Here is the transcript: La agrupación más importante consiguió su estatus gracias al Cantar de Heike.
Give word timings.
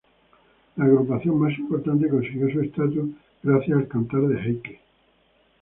La 0.77 0.85
agrupación 0.85 1.37
más 1.39 1.55
importante 1.59 2.09
consiguió 2.09 2.49
su 2.49 2.61
estatus 2.61 3.07
gracias 3.43 3.77
al 3.77 3.87
Cantar 3.87 4.21
de 4.21 4.39
Heike. 4.41 4.81